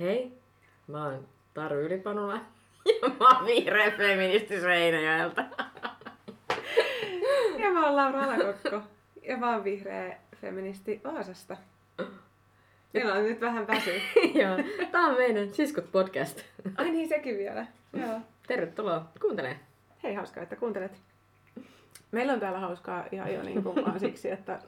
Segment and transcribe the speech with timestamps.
[0.00, 0.32] Hei,
[0.86, 2.34] mä oon Taru Ylipanula
[3.02, 5.44] ja mä oon vihreä feministi Seinäjoelta.
[7.58, 8.82] Ja mä oon Laura Alakokko.
[9.22, 11.56] Ja mä oon vihreä feministi Vaasasta.
[12.92, 13.90] Meillä on nyt vähän väsy.
[14.42, 14.56] Joo,
[14.92, 16.40] tää on meidän Siskut podcast.
[16.76, 17.66] Ai niin, sekin vielä.
[17.92, 18.20] Joo.
[18.46, 19.60] Tervetuloa kuuntelemaan.
[20.02, 20.92] Hei, hauskaa, että kuuntelet.
[22.12, 24.58] Meillä on täällä hauskaa ihan jo niin kuin vaan siksi, että,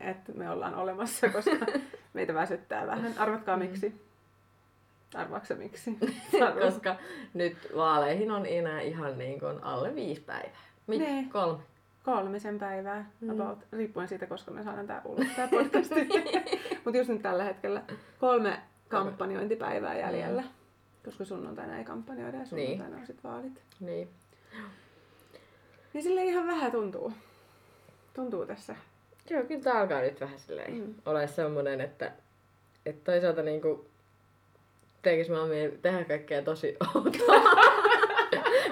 [0.00, 1.66] että me ollaan olemassa, koska
[2.12, 3.14] meitä väsyttää vähän.
[3.18, 4.07] Arvatkaa miksi.
[5.14, 5.98] Arvaaksa miksi?
[6.64, 6.96] Koska
[7.34, 10.60] nyt vaaleihin on enää ihan niin kuin alle viisi päivää.
[10.86, 11.24] Mit, Nee.
[11.32, 11.62] kolme.
[12.04, 13.30] Kolmisen päivää, Mm.
[13.30, 16.08] about, riippuen siitä, koska me saadaan tää ulos tää podcasti.
[16.84, 17.82] Mutta just nyt tällä hetkellä
[18.20, 20.44] kolme kampanjointipäivää jäljellä.
[21.04, 23.62] Koska sunnuntaina ei kampanjoida ja sunnuntaina on sit vaalit.
[23.80, 24.08] Niin.
[25.92, 27.12] Niin sille ihan vähän tuntuu.
[28.14, 28.76] Tuntuu tässä.
[29.30, 30.80] Joo, kyllä tää alkaa nyt vähän silleen Mm.
[30.80, 30.94] mm.
[31.06, 32.12] ole semmonen, että,
[32.86, 33.86] että toisaalta niinku
[35.02, 37.42] tekis mä mieli tehdä kaikkea tosi outoa.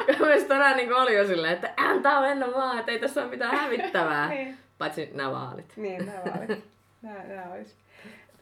[0.07, 3.57] Mielestäni tänään niinku oli jo silleen, että antaa mennä vaan, että ei tässä ole mitään
[3.57, 4.29] hävittävää.
[4.37, 4.59] Niin.
[4.79, 5.73] Paitsi nämä vaalit.
[5.77, 6.65] Niin, nämä vaalit.
[7.03, 7.77] Nää, nää olis.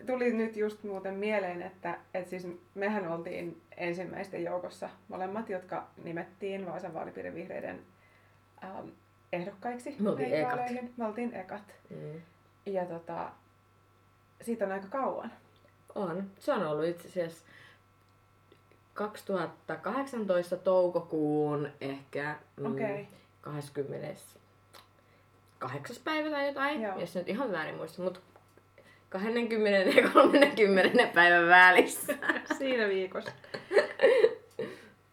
[0.06, 6.66] Tuli nyt just muuten mieleen, että, että siis mehän oltiin ensimmäisten joukossa molemmat, jotka nimettiin
[6.66, 7.80] Vaasan vaalipiirin vihreiden
[8.64, 8.88] ähm,
[9.32, 9.96] ehdokkaiksi.
[9.98, 10.60] Me oltiin ekat.
[10.96, 11.74] Me oltiin ekat.
[11.90, 12.20] Mm.
[12.66, 13.30] Ja tota,
[14.40, 15.32] siitä on aika kauan.
[15.94, 16.30] On.
[16.38, 17.46] Se on ollut itse asiassa
[18.94, 23.08] 2018 toukokuun ehkä mm, Okei.
[23.40, 25.96] 28.
[26.04, 27.00] päivä tai jotain, Joo.
[27.00, 28.20] jos nyt ihan väärin muista, mutta
[29.08, 32.14] 20 ja 30 päivän välissä.
[32.58, 33.32] Siinä viikossa.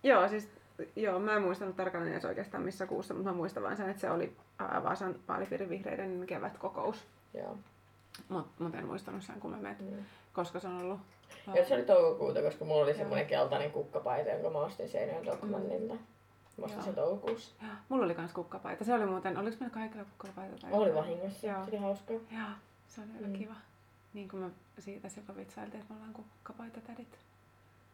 [0.03, 0.49] joo, siis
[0.95, 4.02] joo, mä en muistanut tarkalleen edes oikeastaan missä kuussa, mutta mä muistan vaan sen, että
[4.02, 4.35] se oli
[4.83, 7.05] Vaasan vaalipiirin vihreiden kevätkokous.
[7.33, 7.57] Joo.
[8.29, 9.97] Mutta mut en muistanut sen kummemmin, Mm.
[10.33, 10.99] koska se on ollut.
[11.55, 15.93] Ja se oli toukokuuta, koska mulla oli semmoinen keltainen kukkapaita, jonka mä ostin Seinäjoen Tokmannilta.
[16.57, 17.55] Mä ostin sen toukokuussa.
[17.89, 18.83] Mulla oli kans kukkapaita.
[18.83, 20.55] Se oli muuten, oliko meillä kaikilla kukkapaita?
[20.61, 21.64] Tai Oli vahingossa, Joo.
[21.65, 22.15] se oli hauskaa.
[22.15, 22.47] Joo,
[22.87, 23.33] se oli aika Mm.
[23.33, 23.53] kiva.
[24.14, 24.49] Niin kuin me
[24.80, 27.20] siitä silloin vitsailtiin, että me ollaan kukkapaita tädit.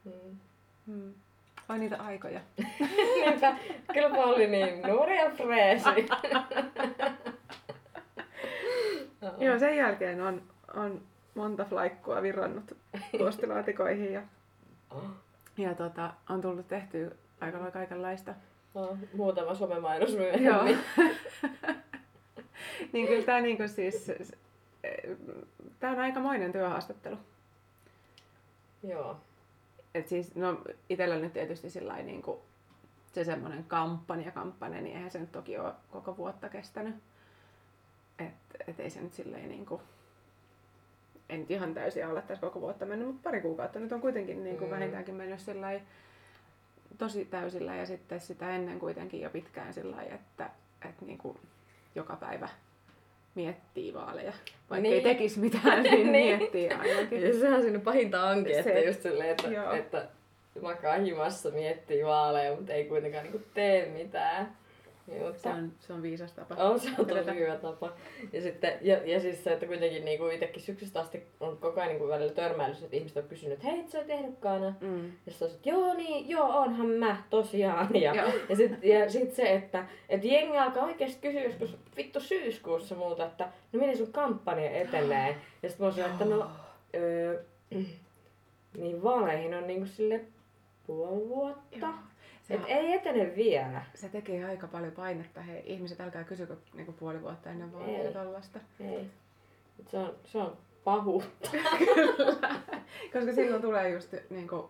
[0.05, 0.37] Mm.
[0.87, 1.13] Hmm.
[1.69, 2.39] Vai niitä aikoja.
[3.25, 3.55] Niinpä,
[3.93, 5.89] kyllä mä olin niin nuori ja freesi.
[9.37, 10.41] Joo, sen jälkeen on,
[10.75, 11.01] on
[11.37, 12.77] monta flaikkua virrannut
[13.17, 14.21] postilaatikoihin ja,
[15.57, 17.11] ja tota, on tullut tehtyä
[17.41, 18.35] aika lailla kaikenlaista.
[18.73, 20.19] No, muutama somemainos Joo.
[20.19, 20.77] myöhemmin.
[22.93, 24.11] niin kyllä tämä niinku siis,
[25.79, 27.17] tää on aikamoinen työhaastattelu.
[28.83, 29.17] Joo.
[29.93, 32.41] Et siis, no itellä nyt tietysti sillä niinku,
[33.13, 36.95] se semmoinen kampanja, kampanja, niin eihän se nyt toki ole koko vuotta kestänyt.
[38.19, 38.33] Et,
[38.67, 39.81] et ei se nyt silleen niinku,
[41.29, 44.43] ei nyt ihan täysin olla tässä koko vuotta mennyt, mutta pari kuukautta nyt on kuitenkin
[44.43, 44.71] niinku Mm.
[44.71, 45.79] vähintäänkin mennyt sillä
[46.97, 50.49] tosi täysillä ja sitten sitä ennen kuitenkin jo pitkään sillä että,
[50.89, 51.37] että niinku
[51.95, 52.49] joka päivä
[53.35, 54.33] miettii vaaleja.
[54.69, 54.93] Vaikka Niin.
[54.95, 56.37] ei tekisi mitään, niin, Niin.
[56.37, 57.21] miettii ainakin.
[57.21, 59.71] Ja sehän on siinä pahinta onkin, Se- että just silleen, että, Joo.
[59.73, 60.07] että
[60.61, 64.57] makaa himassa, miettii vaaleja, mutta ei kuitenkaan niinku tee mitään.
[65.07, 66.55] Niin, mutta Se on, se on viisas tapa.
[66.55, 67.93] On, se on tosi hyvä tapa.
[68.33, 71.89] Ja, sitten, ja, ja siis se, että kuitenkin niinku itsekin syksystä asti on koko ajan
[71.89, 74.73] niinku välillä törmäillyt, että ihmiset on kysynyt, että hei, et sä oot ehdokkaana.
[74.81, 75.11] Mm.
[75.25, 77.95] Ja sitten että joo niin, joo onhan mä tosiaan.
[78.01, 78.31] Ja, Joo.
[78.49, 83.25] ja sitten ja sit se, että et jengi alkaa oikeasti kysyä joskus vittu syyskuussa muuta,
[83.25, 85.35] että no miten sun kampanja etenee.
[85.63, 86.47] Ja sitten mä oon että no,
[86.95, 87.43] öö,
[88.81, 90.21] niin vaaleihin on niinku sille
[90.87, 91.77] puoli vuotta.
[91.77, 91.93] Joo.
[92.47, 93.81] Se, Et ei etene vielä.
[93.95, 95.41] se tekee aika paljon painetta.
[95.41, 98.13] Hei, ihmiset älkää kysykö niinku puoli vuotta ennen vaaleja Ei.
[98.13, 98.59] tollasta.
[98.79, 99.07] Ei.
[99.79, 101.49] Et se on, se on pahuutta.
[103.13, 104.69] Koska silloin tulee just niinku,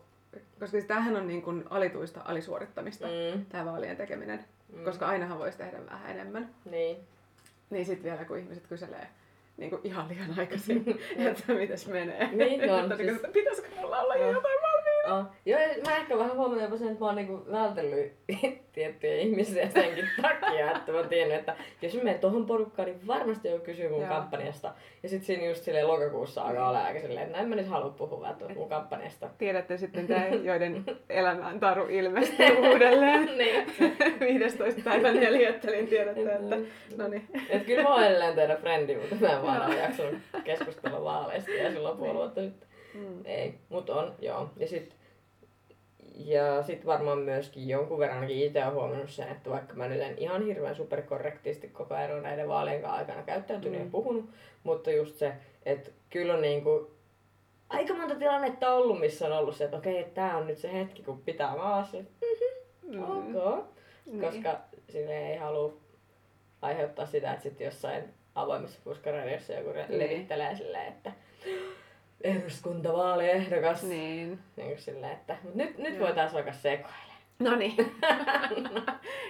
[0.59, 3.45] koska siis tämähän on niinku alituista alisuorittamista, mm.
[3.45, 4.45] Tämä vaalien tekeminen.
[4.73, 4.83] Mm.
[4.83, 6.49] Koska ainahan voisi tehdä vähän enemmän.
[6.71, 6.97] Niin.
[7.69, 9.07] Niin sitten vielä kun ihmiset kyselee
[9.57, 10.85] niinku ihan liian aikaisin,
[11.31, 12.29] että mitäs menee.
[12.35, 14.56] Niin on, että, siis- pitäisikö mulla olla jo jotain?
[15.13, 15.25] Oh.
[15.45, 18.13] Joo, mä ehkä vähän huomannut jopa sen, että mä oon niinku vältellyt
[18.73, 23.47] tiettyjä ihmisiä senkin takia, että mä tiennyt, että jos mä menen tohon porukkaan, niin varmasti
[23.47, 24.09] joku kysyy mun Joo.
[24.09, 24.73] kampanjasta.
[25.03, 27.67] Ja sit siinä just silleen lokakuussa alkaa olla aika silleen, että no en mä nyt
[27.67, 29.29] halua puhua välttämättä mun kampanjasta.
[29.37, 33.37] Tiedätte sitten tämä, joiden elämään taru ilmestyy uudelleen.
[33.37, 33.65] niin.
[34.19, 34.81] 15.
[34.83, 36.55] päivän neljättä, niin tiedätte, että
[36.97, 37.27] no niin.
[37.49, 41.51] Et kyllä mä oon edelleen teidän frendi, mutta mä en vaan ole jaksanut keskustella vaaleista
[41.51, 42.66] ja silloin puoli vuotta sitten.
[42.93, 43.25] Mm.
[43.25, 44.49] Ei, mutta on, joo.
[44.57, 44.95] Ja sit,
[46.15, 50.01] ja sit varmaan myöskin jonkun verran ainakin itse olen huomannut sen, että vaikka mä nyt
[50.01, 53.79] en ihan hirveän superkorrektisti koko ajan näiden vaalien aikana käyttäytynyt mm.
[53.79, 53.85] Mm.
[53.85, 54.29] ja puhunut,
[54.63, 55.33] mutta just se,
[55.65, 56.91] että kyllä on niinku
[57.69, 60.73] aika monta tilannetta ollut, missä on ollut se, että okei, okay, tää on nyt se
[60.73, 61.97] hetki, kun pitää maassa.
[62.83, 63.03] Mm.
[63.03, 63.65] Ok.
[64.05, 64.21] Niin.
[64.21, 64.59] Koska
[64.89, 65.73] sille ei halua
[66.61, 68.03] aiheuttaa sitä, että sitten jossain
[68.35, 69.99] avoimessa puskaradiossa joku Niin.
[69.99, 71.11] levittelee silleen, että
[72.21, 73.83] eduskuntavaaliehdokas.
[73.83, 74.39] Niin.
[74.55, 76.07] Niin kuin silleen, että mut nyt, nyt Joo.
[76.07, 76.97] voi taas alkaa sekoilla.
[77.39, 77.75] No niin.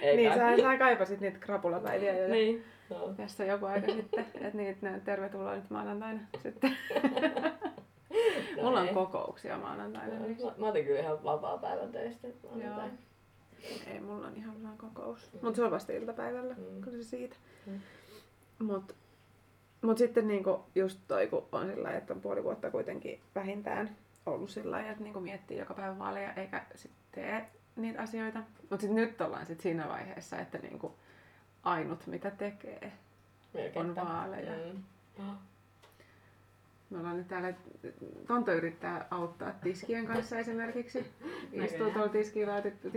[0.02, 2.28] Ei niin, sä, sä kaipasit niitä krapulapäiviä jo.
[2.28, 2.64] Niin.
[2.90, 3.14] No.
[3.16, 6.76] Tässä joku aika sitten, että niitä ne tervetuloa nyt maanantaina sitten.
[8.56, 8.94] No Mulla on ei.
[8.94, 10.14] kokouksia maanantaina.
[10.14, 12.28] No, niin Mä, mä otin kyllä ihan vapaa päivän töistä.
[12.50, 12.92] maanantaina.
[13.86, 15.30] Ei, mulla on ihan vaan kokous.
[15.42, 16.80] Mut se on vasta iltapäivällä, Mm.
[16.80, 17.36] kyllä se siitä.
[17.66, 17.80] Mm.
[18.58, 18.94] Mut,
[19.82, 23.96] mut sitten niinku just toi, kun on sillä että on puoli vuotta kuitenkin vähintään
[24.26, 27.46] ollut sillä että niinku miettii joka päivä vaaleja eikä sit tee
[27.76, 28.42] niitä asioita.
[28.70, 30.94] Mut sit nyt ollaan sit siinä vaiheessa, että niinku
[31.62, 32.90] ainut mitä tekee on
[33.54, 34.04] Melkeinpä.
[34.04, 34.52] vaaleja.
[35.18, 35.34] Mm.
[36.90, 37.54] Me ollaan nyt täällä,
[38.26, 41.06] Tonto yrittää auttaa tiskien kanssa esimerkiksi.
[41.64, 42.90] Istuu tuolla tiskilaati-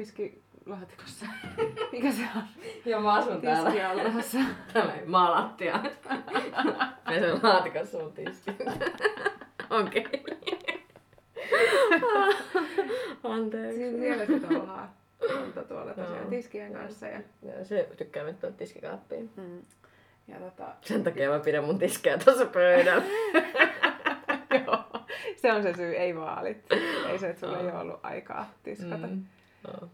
[0.66, 1.25] tiskilaatikossa.
[1.92, 2.44] Mikä se on?
[2.86, 3.69] Ja mä asun täällä.
[3.72, 4.38] Tiskialhaassa.
[4.74, 5.80] Tämä ei maalattia.
[7.06, 8.52] Pesen laatikossa mun tiski.
[9.69, 10.24] Okei.
[13.24, 13.78] Anteeksi.
[13.78, 14.90] Siinä vielä sit ollaan.
[15.28, 16.30] Tonto tuolla tosiaan Joo.
[16.30, 17.07] tiskien kanssa.
[17.07, 19.30] Ja, Joo, se tykkää mennä tuonne tiskikaappiin.
[19.36, 19.62] mm,
[20.28, 23.04] ja tota, Sen takia mä pidän mun tiskejä tuossa pöydällä.
[24.66, 24.84] joo,
[25.36, 26.66] se on se syy, ei vaalit.
[27.10, 27.74] Ei se, että sulla ei Joo.
[27.74, 29.07] ole ollut aikaa tiskata.
[29.07, 29.24] Mm.
[29.68, 29.90] No.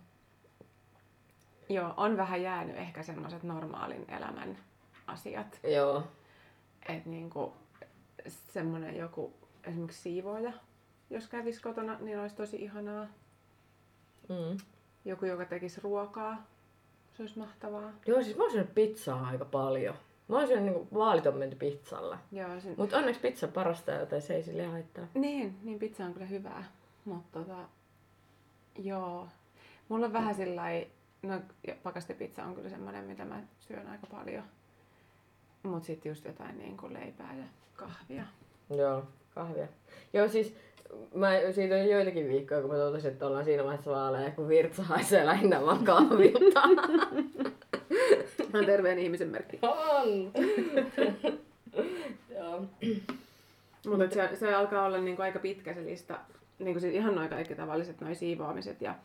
[1.69, 4.58] Joo, on vähän jäänyt ehkä semmoiset normaalin elämän
[5.08, 5.60] asiat.
[5.64, 6.04] Joo.
[6.90, 7.54] Että niinku
[8.25, 9.34] semmoinen joku
[9.64, 10.54] esimerkiksi siivooja,
[11.10, 13.08] jos kävisi kotona, niin olisi tosi ihanaa.
[14.30, 14.58] Mm.
[15.06, 16.46] Joku, joka tekisi ruokaa,
[17.14, 17.92] se olisi mahtavaa.
[18.08, 19.96] Joo, siis mä oon syönyt pizzaa aika paljon.
[20.28, 22.18] Mä oon syönyt niinku vaalit on menty pizzalla.
[22.31, 22.74] Joo, sen...
[22.78, 25.08] Mutta onneksi pizza parasta, joten se ei sille haittaa.
[25.13, 26.63] Niin, niin pizza on kyllä hyvää.
[27.06, 27.58] Mutta tota,
[28.80, 29.28] joo.
[29.90, 30.63] Mulla on vähän sillä
[31.27, 34.44] no ja pakastepizza on kyllä semmoinen, mitä mä syön aika paljon.
[35.63, 37.44] Mut sit just jotain niin kuin leipää ja
[37.75, 38.24] kahvia.
[38.69, 39.03] Joo,
[39.35, 39.68] kahvia.
[40.13, 40.56] Joo, siis
[41.13, 44.83] mä, siitä on joitakin viikkoja, kun mä totesin, että ollaan siinä vaiheessa vaaleja, kun virtsa
[44.83, 46.62] haisee lähinnä vaan kahvilta.
[48.53, 49.59] On terveen ihmisen merkki.
[49.62, 50.31] on!
[52.35, 52.65] Joo.
[53.88, 56.19] Mutta se, se alkaa olla niinku aika pitkä se lista.
[56.59, 58.95] Niinku siis ihan noin kaikki tavalliset noi siivoamiset ja,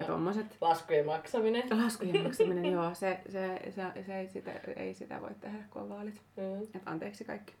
[0.00, 0.08] ja Joo.
[0.08, 0.46] tommoset.
[0.60, 1.62] Laskujen maksaminen.
[1.84, 5.88] Laskujen maksaminen, joo, se, se, se, se ei, sitä, ei sitä voi tehdä, kun on
[5.88, 6.20] vaalit.
[6.36, 6.62] Mm.
[6.62, 7.52] Et anteeksi kaikki.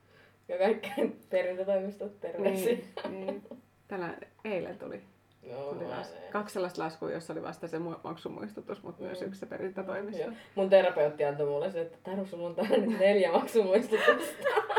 [0.48, 0.90] Ja kaikki
[1.30, 2.72] perintätoimistot terveisiä.
[3.08, 3.42] Niin, niin.
[3.88, 5.02] Tällä eilen tuli,
[5.42, 9.26] Joo, tuli las, kaksi sellaista laskua, jossa oli vasta se mu- maksumuistutus, mutta myös Mm.
[9.26, 10.22] yksi se perintätoimisto.
[10.22, 10.32] Joo.
[10.54, 14.44] Mun terapeutti antoi mulle se, että Taru, sulla on täällä nyt neljä maksumuistutusta.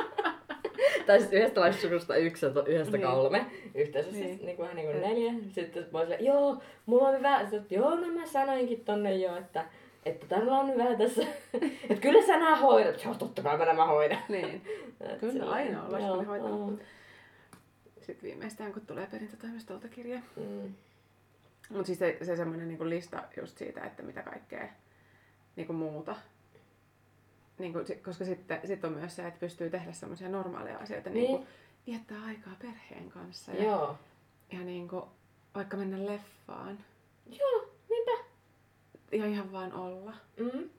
[1.12, 3.08] tai siis yhdestä laskusta yksi ja yhdestä Niin.
[3.08, 3.46] kolme.
[3.76, 4.28] Yhteensä Niin.
[4.28, 5.08] siis niin kuin, vähän niin kuin Mm.
[5.10, 5.34] neljä.
[5.52, 7.40] Sitten mä olin joo, mulla on hyvä.
[7.50, 9.66] Sitten, joo, no mä sanoinkin tonne jo, että
[10.06, 11.22] että tällä on vähän tässä,
[11.90, 13.04] että kyllä sä nää hoidat.
[13.04, 14.18] Joo, totta kai mä nämä hoidan.
[14.30, 14.62] Niin.
[15.20, 16.60] Kyllä silleen, aina on laskuni joo, hoitanut.
[16.60, 16.88] joo.
[18.02, 20.22] Sitten viimeistään, kun tulee perintätoimistolta kirje.
[20.36, 20.74] Mm.
[21.70, 24.68] Mutta siis se, se semmoinen niinku lista just siitä, että mitä kaikkea
[25.56, 26.16] niinku muuta.
[27.62, 31.22] Niinku, si- koska sitten sit on myös se, että pystyy tehdä semmoisia normaaleja asioita, niin.
[31.24, 31.32] Niin.
[31.32, 31.48] niinku
[31.88, 33.96] viettää aikaa perheen kanssa ja, Joo.
[34.52, 35.08] ja niinku,
[35.56, 36.80] vaikka mennä leffaan
[37.40, 38.12] Joo, niinpä.
[39.12, 40.14] ja ihan vaan olla.
[40.40, 40.70] Mm.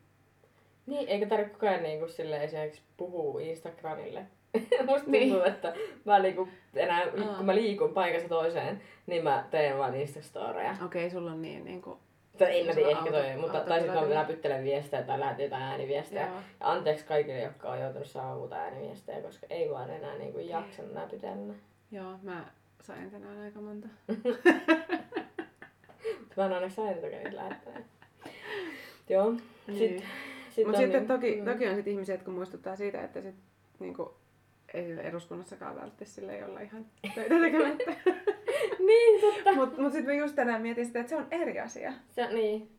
[0.86, 4.26] Niin, eikä tarvitse koko ajan niinku silleen esimerkiksi puhua Instagramille.
[4.86, 5.28] Musta Niin.
[5.30, 7.36] tuntuu, että mä niinku enää, Aa.
[7.36, 10.76] kun mä liikun paikasta toiseen, niin mä teen vaan Instastoreja.
[10.84, 11.90] Okei, sulla on niin niinku...
[11.90, 11.98] Tai
[12.46, 15.62] en mä tiedä, ehkä auto- toi, mutta tai sitten mä läpyttelen viestejä tai lähetän jotain
[15.62, 16.26] ääniviestejä.
[16.26, 16.34] Joo.
[16.60, 20.82] Ja anteeksi kaikille, jotka on joutunut saamaan muuta ääniviestejä, koska ei vaan enää niinku jaksa
[20.94, 21.54] läpytellä.
[21.92, 22.44] Joo, mä
[22.80, 23.88] sain tänään aika monta.
[26.36, 27.86] Mä en onneksi aina niitä lähettänyt.
[29.08, 29.30] Joo.
[29.30, 29.78] Niin.
[29.78, 30.08] Sitten,
[30.50, 31.44] sit Mutta sitten niin- toki, mm.
[31.44, 33.34] toki on sit ihmisiä, jotka muistuttaa siitä, että sit,
[33.78, 34.14] niinku,
[34.74, 37.84] ei eduskunnassakaan välttämättä sille ei olla ihan töitä tekemättä.
[38.92, 39.52] Niin, totta.
[39.54, 41.92] Mutta mut sitten mä just tänään mietin sitä, että se on eri asia.
[42.10, 42.70] Se, niin.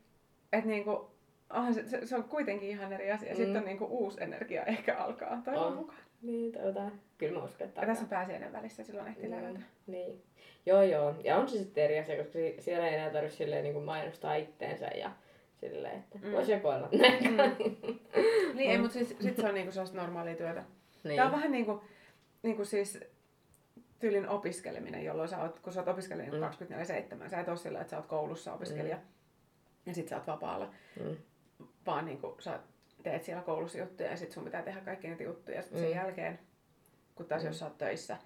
[0.52, 1.10] Että niinku,
[1.50, 3.30] onhan se, se, se, on kuitenkin ihan eri asia.
[3.30, 3.36] Mm.
[3.36, 5.72] Sitten on niinku uusi energia ehkä alkaa toivon On.
[5.76, 5.98] mukaan.
[6.22, 6.92] Niin, toivotaan.
[7.18, 9.60] Kyllä mä uskon, että Ja tässä on pääsiäinen välissä, silloin ehtii Mm, levätä.
[9.86, 10.22] Niin.
[10.66, 11.14] Joo, joo.
[11.24, 13.84] Ja on se sitten eri asia, koska si- siellä ei enää tarvitse silleen niin kuin
[13.84, 15.10] mainostaa itteensä ja
[15.60, 16.26] silleen, että Mm.
[16.26, 16.32] mm.
[16.32, 16.88] voi sekoilla.
[16.92, 17.76] Mm.
[18.54, 20.64] Niin, ei, mutta siis, sit se on niinku sellaista normaalia työtä.
[21.04, 21.16] niin.
[21.16, 21.82] Tää on vähän niinku,
[22.42, 22.98] niinku siis
[24.04, 26.38] tyylin opiskeleminen, jolloin sä oot, kun sä oot opiskelija Mm.
[26.38, 26.44] mm.
[27.26, 28.98] 24-7, sä et oo sillä, että sä oot koulussa opiskelija
[29.86, 30.70] ja sit sä oot vapaalla,
[31.00, 31.16] Mm.
[31.86, 32.60] vaan niinku sä
[33.02, 35.88] teet siellä koulussa juttuja ja sit sun pitää tehdä kaikki niitä juttuja ja sit sen
[35.88, 35.94] Mm.
[35.94, 36.38] jälkeen,
[37.14, 37.48] kun taas Mm.
[37.48, 38.16] jos sä oot töissä,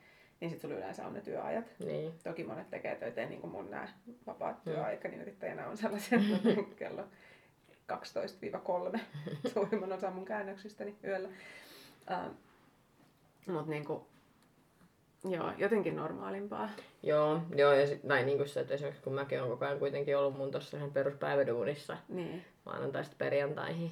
[0.40, 1.64] niin sitten sulla yleensä on ne työajat.
[1.78, 2.12] Niin.
[2.24, 3.88] Toki monet tekee töitä, niin kuin mun nämä
[4.26, 4.62] vapaat Mm.
[4.72, 6.18] työaikani yrittäjänä on sellaisia,
[6.76, 7.04] kello
[7.86, 9.00] 12-3
[9.54, 11.28] suurimman osa mun käännöksistäni yöllä.
[12.10, 12.34] Uh,
[13.54, 14.06] Mutta niinku,
[15.24, 16.70] joo, jotenkin normaalimpaa.
[17.02, 19.78] Joo, joo, ja sit, näin niin kuin se, että esimerkiksi kun mäkin olen koko ajan
[19.78, 23.90] kuitenkin ollut mun tuossa ihan peruspäiväduunissa Niin, maanantaista perjantaihin.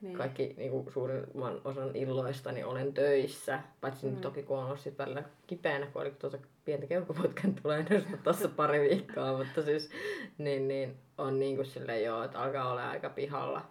[0.00, 0.16] niin.
[0.16, 3.60] Kaikki niin kuin suurimman osan illoista niin olen töissä.
[3.80, 4.12] Paitsi Mm.
[4.12, 7.84] nyt toki kun on ollut sit välillä kipeänä, kun oli tuota pientä keuhkoputken tulee
[8.24, 9.90] tuossa pari viikkoa, mutta siis
[10.38, 13.62] niin, niin on niin kuin silleen joo, että alkaa olla aika pihalla.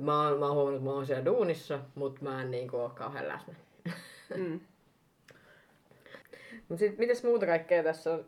[0.00, 2.82] Mä oon, mä oon huomannut, että mä oon siellä duunissa, mutta mä en niin kuin
[2.82, 3.54] ole kauhean läsnä.
[4.36, 4.60] Mm.
[6.70, 8.24] Mut sit mitäs muuta kaikkea tässä on?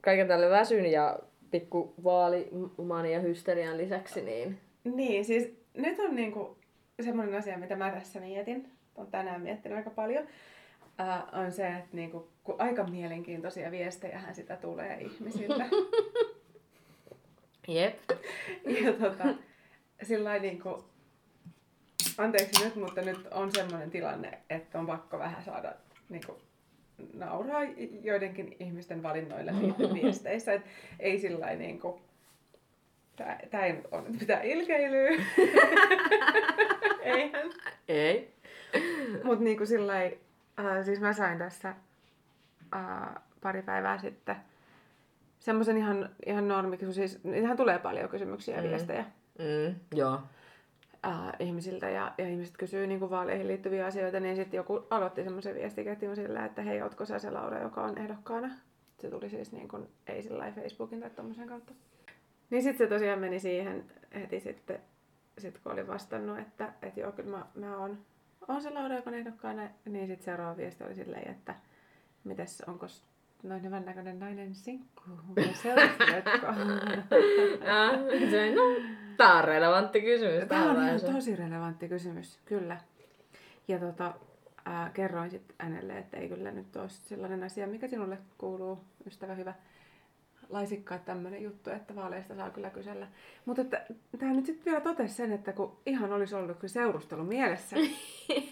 [0.00, 1.18] Kaiken tälle väsyn ja
[1.50, 4.60] pikku vaalimania hysterian lisäksi, niin...
[4.84, 6.58] Niin, siis nyt on niinku
[7.02, 10.26] semmoinen asia, mitä mä tässä mietin, on tänään miettinyt aika paljon,
[10.98, 15.66] ää, on se, että niinku, kun aika mielenkiintoisia viestejähän sitä tulee ihmisiltä.
[17.68, 17.98] Jep.
[18.84, 19.24] ja tota,
[20.02, 20.84] sillä niinku,
[22.18, 25.74] anteeksi nyt, mutta nyt on semmoinen tilanne, että on pakko vähän saada
[26.08, 26.38] niinku,
[27.14, 27.60] nauraa
[28.02, 29.52] joidenkin ihmisten valinnoille
[29.94, 30.52] viesteissä.
[30.52, 30.62] Et
[31.00, 32.00] ei sillä niinku,
[33.16, 35.08] tää, tää ei ole nyt mitään ilkeilyä.
[37.02, 37.50] Eihän.
[37.88, 38.34] Ei.
[39.24, 41.68] Mutta niinku sillä äh, siis mä sain tässä
[42.76, 44.36] äh, pari päivää sitten
[45.38, 48.68] semmoisen ihan, ihan normiksi, kun siis ihan tulee paljon kysymyksiä ja Mm.
[48.68, 49.04] viestejä
[49.38, 50.20] Mm, joo.
[51.06, 55.54] Äh, ihmisiltä ja, ja ihmiset kysyy niinku vaaleihin liittyviä asioita, niin sitten joku aloitti semmoisen
[55.54, 58.50] viestiketjun sillä, että hei, ootko sä se Laura, joka on ehdokkaana?
[58.98, 61.72] Se tuli siis niin kuin, ei sillä Facebookin tai tommosen kautta.
[62.50, 64.80] Niin sitten se tosiaan meni siihen heti sitten,
[65.38, 67.98] sit kun oli vastannut, että, että joo, kyllä mä, mä oon,
[68.48, 71.54] oon se Laura, joka on ehdokkaana, niin sitten seuraava viesti oli silleen, että
[72.24, 72.86] mites, onko
[73.42, 75.02] noin hyvän näköinen nainen sinkku?
[75.62, 76.46] Seurusteletko?
[77.66, 77.90] Ja,
[78.30, 78.62] se, no,
[79.18, 80.48] tää on relevantti kysymys.
[80.48, 82.76] Tämä on ihan tosi relevantti kysymys, kyllä.
[83.68, 84.14] Ja tota,
[84.64, 89.34] ää, kerroin sitten hänelle, että ei kyllä nyt ole sellainen asia, mikä sinulle kuuluu, ystävä
[89.34, 89.54] hyvä.
[90.48, 93.08] Laisikkaat tämmöinen juttu, että vaaleista saa kyllä kysellä.
[93.44, 93.64] Mutta
[94.18, 97.76] tämä nyt sitten vielä totesi sen, että kun ihan olisi ollut kyllä seurustelu mielessä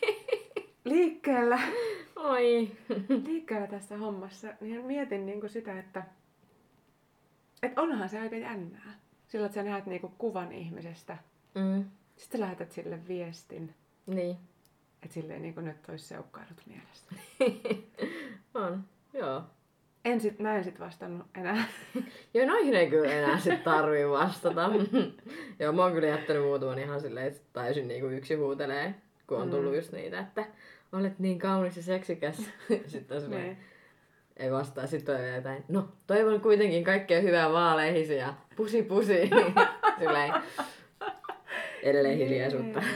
[0.85, 1.59] liikkeellä,
[2.17, 2.71] Oi.
[3.25, 6.03] liikkeellä tässä hommassa, niin mietin niinku sitä, että
[7.63, 9.06] et onhan se aika jännää.
[9.37, 11.17] Silloin, että sä näet niinku kuvan ihmisestä,
[11.55, 11.85] Mm,
[12.17, 13.75] sitten lähetät sille viestin,
[14.07, 14.37] niin.
[15.03, 17.11] että silleen niin kuin nyt olisi seukkailut mielessä.
[18.55, 18.85] On.
[19.13, 19.43] Joo.
[20.05, 21.65] En sit, mä en sit vastannut enää.
[22.35, 24.71] Joo, noihin ei kyllä enää sit tarvii vastata.
[25.61, 28.95] Joo, mä oon kyllä jättänyt muutaman ihan silleen, että täysin niinku yksi huutelee,
[29.27, 29.77] kun on tullut Mm.
[29.77, 30.45] just niitä, että
[30.93, 32.51] olet niin kaunis ja seksikäs.
[32.87, 33.59] Sitten on silleen, Niin.
[34.37, 34.87] Ei vastaa.
[34.87, 39.31] Sitten vielä jotain, no toivon kuitenkin kaikkea hyvää vaaleihisi ja pusi pusi.
[39.99, 40.35] silleen,
[41.83, 42.83] edelleen hiljaisuutta.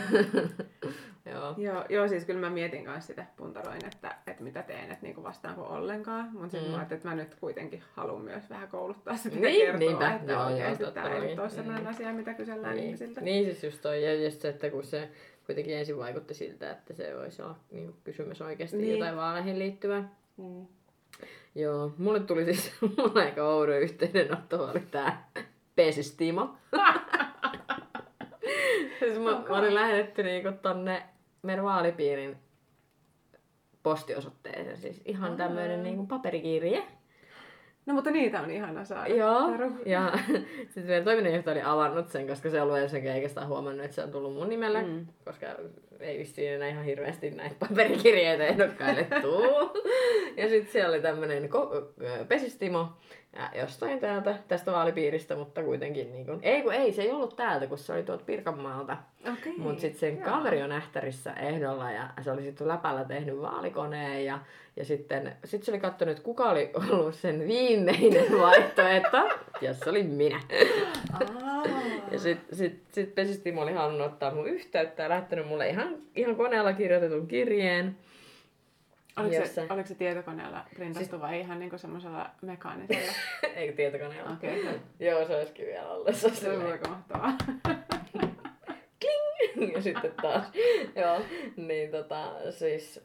[1.33, 1.55] Joo.
[1.59, 5.23] Joo, joo, siis kyllä mä mietin kanssa sitä, puntaroin, että, että mitä teen, että niinku
[5.23, 6.29] vastaanko ollenkaan.
[6.33, 6.71] Mutta sitten Mm.
[6.71, 10.15] mä ajattelin, että mä nyt kuitenkin haluan myös vähän kouluttaa sitä Niin, kertoa, niinpä.
[10.15, 11.91] että Joo, joo, oikeasti tämä ei nyt ole sellainen Mm.
[11.91, 13.21] asia, mitä kysellään Niin, ihmisiltä.
[13.21, 15.09] niin siis just toi, ja just se, että kun se
[15.47, 18.87] kuitenkin ensin vaikutti siltä, että se voisi olla niin kysymys oikeasti Niin.
[18.89, 18.99] niin.
[18.99, 20.09] jotain vaaleihin liittyvää.
[20.37, 20.67] Mm.
[21.55, 25.31] Joo, mulle tuli siis mulla aika oudo yhteydenotto, oli tää
[25.75, 26.55] Pesistimo.
[28.99, 31.03] siis mä, mä olin lähetetty niinku tonne
[31.43, 32.37] meidän vaalipiirin
[33.83, 36.87] postiosoitteeseen, siis ihan tämmöinen niinku paperikirje.
[37.87, 39.15] No mutta niitä on ihana saada.
[39.15, 39.73] Joo, Taru.
[39.87, 40.13] ja
[40.69, 44.03] sitten meidän toiminnanjohtaja oli avannut sen, koska se on ollut ensinnäkin oikeastaan huomannut, että se
[44.03, 45.07] on tullut mun nimelle, Mm.
[45.25, 45.47] koska
[46.01, 49.43] ei vissiin enää ihan hirveästi näitä paperikirjeitä ehdokkaille tuu.
[50.37, 52.89] ja sitten siellä oli tämmöinen ko- pesistimo
[53.33, 57.37] ja jostain täältä, tästä vaalipiiristä, mutta kuitenkin niin kun, ei kun ei, se ei ollut
[57.37, 58.97] täältä, kun se oli tuolta Pirkanmaalta.
[59.33, 59.53] Okei.
[59.59, 60.25] Mutta sitten sen Joo.
[60.25, 64.39] kaveri on Ähtärissä ehdolla ja se oli sitten läpällä tehnyt vaalikoneen ja,
[64.77, 69.29] ja sitten sit se oli katsonut, että kuka oli ollut sen viimeinen vaihtoehto
[69.61, 70.41] ja se oli minä.
[72.11, 76.37] Ja sitten sit, sit Pesistimo oli halunnut ottaa mun yhteyttä ja lähettänyt mulle ihan, ihan
[76.37, 77.97] koneella kirjoitetun kirjeen.
[79.17, 83.13] Oliko se, jossa- oliko se tietokoneella printattu Siis- vai ihan niinku semmoisella mekaanisella?
[83.57, 84.31] Ei tietokoneella.
[84.31, 84.79] Okei, okay.
[85.01, 86.15] Joo, se olisikin vielä ollut.
[86.17, 86.49] Se olisi se
[86.89, 87.37] mahtavaa.
[89.75, 90.45] ja sitten taas,
[91.01, 91.21] joo,
[91.57, 93.01] niin tota, siis,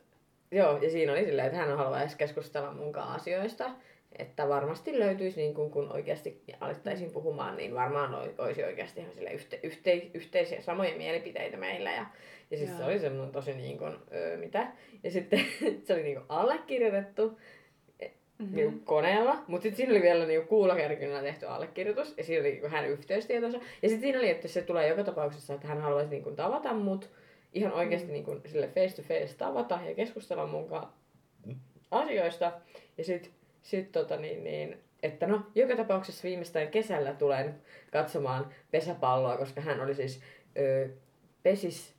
[0.52, 3.72] joo, ja siinä oli silleen, että hän haluaisi keskustella mun kanssa asioista,
[4.20, 9.14] että varmasti löytyisi, niin kun, kun oikeasti alettaisiin puhumaan, niin varmaan oi- olisi oikeasti ihan
[9.14, 12.06] sille yhte, yhte, yhteisiä samoja mielipiteitä meillä, ja,
[12.52, 12.88] ja siis se Joo.
[12.88, 14.68] oli semmoinen tosi niin kuin, öö, mitä,
[15.04, 15.40] ja sitten
[15.86, 17.40] se oli niin kuin allekirjoitettu,
[18.40, 18.56] Mhm.
[18.56, 22.68] niinku koneella, mutta sitten siinä oli vielä niinku kuulokärkynä tehty allekirjoitus, ja siinä oli niinku
[22.68, 23.58] hänen yhteystietonsa.
[23.58, 27.10] Ja sitten siinä oli, että se tulee joka tapauksessa, että hän haluaisi niinku tavata mut,
[27.54, 28.14] ihan oikeasti Mm.
[28.14, 30.90] niinku sille face to face tavata ja keskustella mun kanssa
[31.92, 32.52] asioista.
[32.98, 33.32] Ja sitten
[33.66, 39.82] sit tota niin, niin, että no, joka tapauksessa viimeistään kesällä tulen katsomaan pesäpalloa, koska hän
[39.82, 40.22] oli siis
[40.58, 40.90] ö,
[41.44, 41.96] pesis,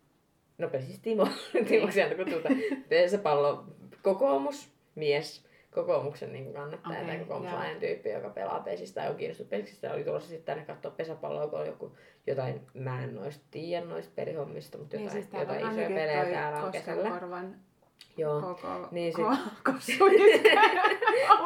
[0.59, 1.29] no pesis Timo,
[1.69, 2.57] Timo sieltä kutsutaan,
[2.89, 3.65] pesäpallo
[4.03, 7.81] kokoomus, mies, kokoomuksen niin kannattaja Okei, tai kokoomuslainen joo.
[7.81, 11.61] tyyppi, joka pelaa pesistä ja on kiinnostunut pesistä, oli tulossa sitten tänne katsoa pesäpalloa, kun
[11.61, 11.97] on joku,
[12.27, 16.25] jotain, mä en noista tiedä noista pelihommista, mutta Niin jotain, siis täällä jotain isoja pelejä
[16.25, 17.03] täällä on kesällä.
[17.03, 17.66] Koskenkorvan
[18.19, 18.41] Joo.
[18.41, 19.25] koko, Niin sit-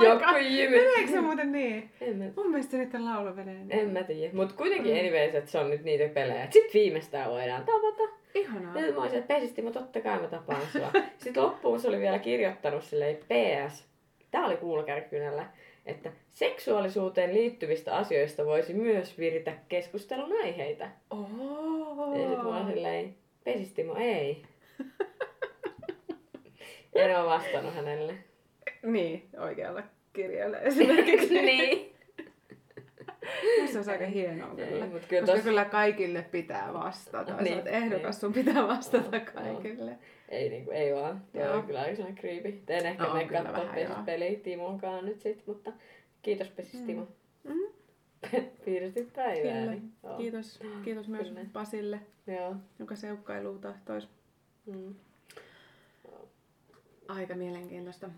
[0.00, 0.76] Joku jymy.
[0.76, 1.90] Meneekö se muuten niin?
[2.00, 3.73] En mä, Mun mielestä nyt on laulu menee niin.
[3.73, 4.35] en mä tiedä.
[4.37, 4.99] Mut kuitenkin Mm.
[5.00, 6.47] anyways, että se on nyt niitä pelejä.
[6.50, 8.12] Sit viimeistään voidaan tavata.
[8.35, 8.80] Ihanaa.
[8.80, 10.90] Ja mä olisin, että pesisti, mutta totta kai mä tapaan sua.
[11.19, 13.85] Sitten loppuun se oli vielä kirjoittanut silleen PS.
[14.30, 15.47] Tää oli kuulokärkynällä,
[15.87, 20.88] että seksuaalisuuteen liittyvistä asioista voisi myös viritä keskustelun aiheita.
[21.11, 21.28] Oh.
[22.21, 23.14] Ja sit mä silleen,
[23.45, 24.42] pesistimo ei.
[27.00, 28.14] En oo vastannut hänelle.
[28.83, 31.42] Niin, oikealla kirjalla esimerkiksi.
[31.42, 31.90] niin.
[33.73, 34.87] Se on aika hienoa kyllä.
[34.87, 37.33] Mut kyllä Koska tos, kyllä kaikille pitää vastata.
[37.37, 38.12] Niin, Niin, Sä ehdokas, niin.
[38.21, 39.99] sun pitää vastata kaikille.
[40.28, 41.23] ei, niinku, ei vaan.
[41.33, 41.54] Tuo Joo.
[41.57, 42.62] on kyllä aika sellainen creepy.
[42.69, 43.97] En ehkä No, no, mene kyllä katsoa vähän, joo.
[44.07, 45.73] peliä Timonkaan nyt sit, mutta
[46.23, 46.87] kiitos pesis Mm.
[46.87, 47.07] Timo.
[47.45, 47.54] Mm.
[48.64, 49.52] Piiristit päivää.
[49.61, 49.71] Kyllä.
[49.73, 49.92] Niin.
[50.02, 50.16] Joo.
[50.16, 51.40] Kiitos, kiitos myös Kyllä.
[51.52, 52.54] Pasille, Joo.
[52.78, 54.09] joka seukkailuun tahtois.
[54.66, 54.95] Mm.
[57.17, 58.11] Aika mielenkiintoista.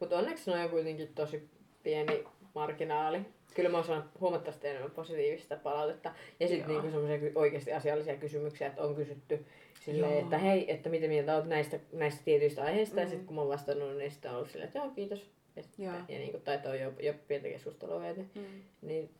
[0.00, 1.48] Mutta onneksi noin on kuitenkin tosi
[1.82, 3.20] pieni marginaali.
[3.54, 6.12] Kyllä mä oon saanut huomattavasti enemmän positiivista palautetta.
[6.40, 9.44] Ja sitten niinku semmoisia oikeasti asiallisia kysymyksiä, että on kysytty
[9.84, 10.20] silleen, Joo.
[10.20, 12.94] että hei, että mitä mieltä olet näistä, näistä tietyistä aiheista.
[12.94, 13.00] Mm.
[13.00, 13.10] Ja Mm.
[13.10, 15.30] sitten kun mä oon vastannut, niin sitten on ollut silleen, että joo, kiitos.
[15.56, 15.94] Ja, Joo.
[16.08, 18.24] ja niinku, tai on jo, jo pientä keskustelua käyty.
[18.34, 18.44] Mm.
[18.82, 19.10] Niin,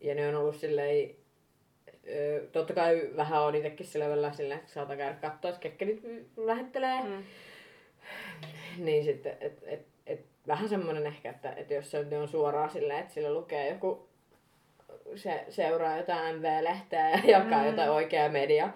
[0.00, 1.10] ja ne on ollut silleen,
[2.08, 6.02] ö, totta kai vähän on itsekin sillä silleen, että saatan käydä katsoa, että kekkelit
[6.36, 7.02] lähettelee.
[7.02, 7.22] Mm.
[8.78, 12.98] Niin sitten, et, et, et, vähän semmoinen ehkä, että et jos se on suoraan silleen,
[13.00, 14.08] että sillä lukee joku,
[15.14, 17.66] se seuraa jotain MV-lehteä ja jakaa Mm.
[17.66, 18.68] jotain oikeaa media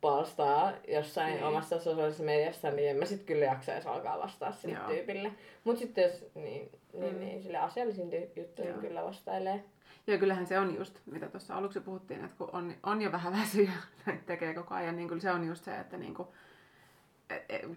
[0.00, 1.44] palstaa jossain Niin.
[1.44, 4.86] omassa sosiaalisessa mediassa, niin en mä sit kyllä jaksaisi alkaa vastaa sille Joo.
[4.88, 5.32] tyypille.
[5.64, 7.20] Mut sitten jos, niin, niin, Mm.
[7.20, 8.80] niin sille asiallisiin ty- juttuihin Joo.
[8.80, 9.64] kyllä vastailee.
[10.06, 13.32] Joo, kyllähän se on just, mitä tuossa aluksi puhuttiin, että kun on, on jo vähän
[13.40, 13.70] väsyjä,
[14.08, 16.28] että tekee koko ajan, niin kyllä se on just se, että niin kuin,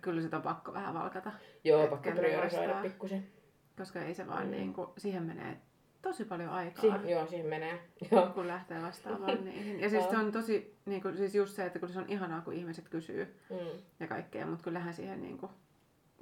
[0.01, 1.31] kyllä sitä on pakko vähän valkata,
[1.63, 3.27] Joo, pakko priorisoida pikkusen.
[3.77, 4.51] koska ei se vaan Mm.
[4.51, 5.57] niin kuin, siihen menee
[6.01, 6.81] tosi paljon aikaa.
[7.01, 7.79] Si- joo, siihen menee.
[8.11, 8.27] Joo.
[8.27, 9.79] kun lähtee vastaamaan niihin.
[9.79, 12.41] Ja siis se on tosi, niin kuin, siis just se, että kyllä se on ihanaa,
[12.41, 13.79] kun ihmiset kysyy Mm.
[13.99, 15.51] ja kaikkea, mutta kyllähän siihen, niin kuin,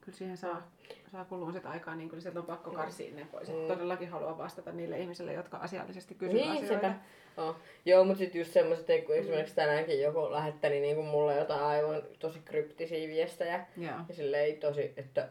[0.06, 0.72] kyllä siihen saa,
[1.12, 3.50] saa kulua sitä aikaa, niin kyllä sieltä on pakko karsia ne pois.
[3.50, 3.56] Mm.
[3.56, 3.68] Mm.
[3.68, 6.94] Todellakin haluaa vastata niille ihmisille, jotka asiallisesti kysyy Niin, asioita.
[7.38, 7.56] Oh.
[7.86, 12.04] Joo, mutta sitten just semmoiset, että kun esimerkiksi tänäänkin joku lähetteli niinku mulle jotain aivan
[12.20, 13.66] tosi kryptisiä viestejä.
[13.78, 13.96] Joo.
[14.10, 15.30] Ja silleen tosi, että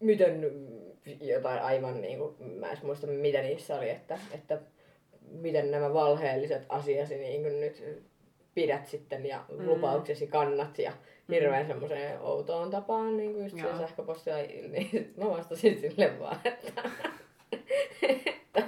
[0.00, 0.44] miten
[1.20, 4.58] jotain aivan niinku, mä en muista mitä niissä oli, että, että
[5.30, 8.04] miten nämä valheelliset asiasi niinku nyt
[8.54, 9.66] pidät sitten ja Mm.
[9.66, 10.92] lupauksesi kannat ja
[11.28, 13.78] hirveän semmoiseen outoon tapaan niin kuin just Joo.
[13.78, 16.82] sähköpostilla, niin mä vastasin sille vaan, että,
[18.02, 18.62] että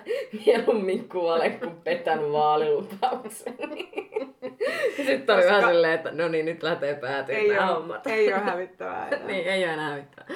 [0.47, 3.55] mieluummin kuolen kuin petän vaalilupauksen.
[5.07, 8.07] Sitten oli Koska- vähän silleen, että no niin, nyt lähtee päätyä Ei nämä ole, hommat.
[8.07, 9.27] ei ole hävittävää enää.
[9.27, 10.27] niin, ei ole enää mitään.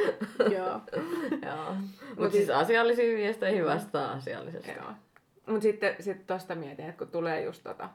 [0.52, 0.80] Joo.
[1.46, 1.74] Joo.
[1.74, 4.70] Mut Mutta siis asiallisiin viesteihin vastaa asiallisesti.
[4.76, 4.90] Joo.
[5.46, 7.88] Mut sitten sit tosta mietin, että kun tulee just tota,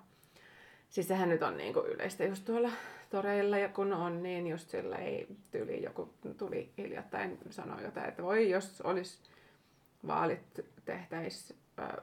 [0.92, 2.70] siis sehän nyt on niinku yleistä just tuolla
[3.10, 8.24] toreilla ja kun on, niin just sillä ei tyyli joku tuli hiljattain sanoa jotain, että
[8.24, 9.20] voi jos olisi
[10.08, 11.54] vaalit tehtäis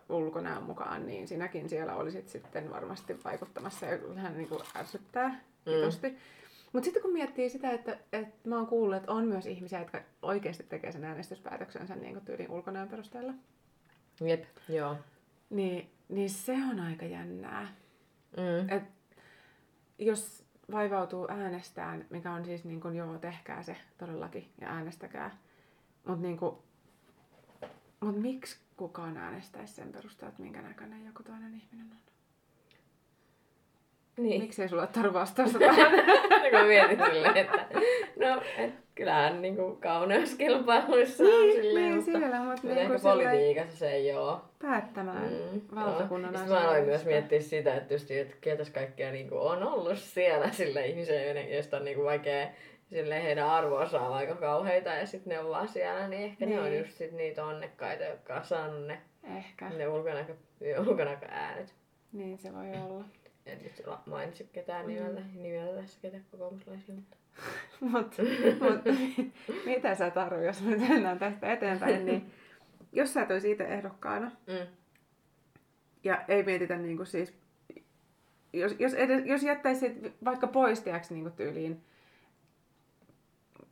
[0.08, 5.72] ulkonäön mukaan, niin sinäkin siellä olisit sitten varmasti vaikuttamassa ja kyllähän niinku ärsyttää Mm.
[5.72, 6.16] hitosti.
[6.72, 10.00] Mutta sitten kun miettii sitä, että, että mä oon kuullut, että on myös ihmisiä, jotka
[10.22, 13.32] oikeasti tekee sen äänestyspäätöksensä niin tyylin ulkonäön perusteella,
[14.20, 14.96] Jep, joo.
[15.50, 17.68] niin, niin se on aika jännää.
[18.36, 18.68] Mm.
[18.68, 18.82] Et
[19.98, 25.36] jos vaivautuu äänestään, mikä on siis niin kuin, joo, tehkää se todellakin ja äänestäkää.
[26.06, 26.56] Mutta niin kuin,
[28.00, 32.07] mut miksi kukaan äänestäisi sen perusteella, että minkä näköinen joku toinen ihminen on?
[34.18, 34.42] Niin.
[34.42, 35.90] Miksi ei sulla tarvitse vastausta tähän?
[36.50, 37.66] kun mä mietin silleen, että
[38.16, 43.00] no, et, kyllähän niinku kauneuskilpailuissa on niin, silleen, niin mutta, siellä, mutta niin ehkä kuin
[43.00, 44.40] politiikassa se ei oo.
[44.62, 46.38] päättämään Mm, valtakunnan joo.
[46.38, 47.08] Sitten mä aloin myös asioista.
[47.10, 51.84] miettiä sitä, että just, että ketäs kaikkea niinku on ollut siellä sillä ihmisiä, joista on
[51.84, 52.48] niinku vaikea
[52.90, 56.56] silleen heidän arvoonsa on aika kauheita ja sitten ne on vaan siellä, niin ehkä niin.
[56.56, 56.78] ne on Niin.
[56.84, 58.98] just sit niitä onnekkaita, jotka on saanut ne,
[59.36, 59.68] Ehkä.
[59.68, 60.34] ne ulkonäkö,
[60.88, 61.74] ulkonäköäänet.
[62.12, 63.04] Niin se voi olla.
[63.48, 64.92] En nyt mainitse ketään Mm.
[64.92, 67.16] nimeltä, nimeltä tässä ketä kokoomuslaisia, mutta...
[67.80, 68.16] Mut,
[68.60, 68.96] mut
[69.66, 72.32] mitä sä Taru, jos me mennään tästä eteenpäin, niin
[72.92, 74.66] jos sä et olisi itse ehdokkaana, Mm.
[76.04, 77.34] ja ei mietitä niinku siis,
[78.52, 79.92] jos, jos, edes, jos jättäisit
[80.24, 81.84] vaikka pois tiiäks, niinku tyyliin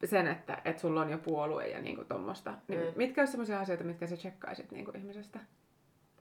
[0.04, 2.86] sen, että et sulla on jo puolue ja niinku tommosta, niin Mm.
[2.96, 5.40] mitkä olisi sellaisia asioita, mitkä sä tsekkaisit niinku ihmisestä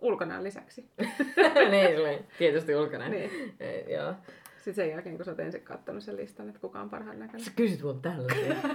[0.01, 0.89] ulkonäön lisäksi?
[1.71, 3.09] niin, oli tietysti ulkona.
[3.09, 3.55] Niin.
[3.59, 4.13] Ei, joo.
[4.55, 7.45] Sitten sen jälkeen, kun sä oot ensin katsonut sen listan, että kuka on parhaan näköinen.
[7.45, 8.55] Sä kysyt mun tällaisia.